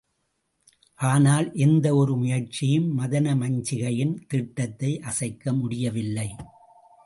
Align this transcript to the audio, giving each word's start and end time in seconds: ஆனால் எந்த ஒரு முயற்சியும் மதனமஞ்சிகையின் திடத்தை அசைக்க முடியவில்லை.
ஆனால் 0.99 1.47
எந்த 1.55 1.95
ஒரு 1.95 2.17
முயற்சியும் 2.17 2.99
மதனமஞ்சிகையின் 2.99 4.15
திடத்தை 4.27 4.99
அசைக்க 4.99 5.53
முடியவில்லை. 5.53 6.29